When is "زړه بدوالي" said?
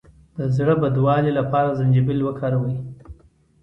0.55-1.31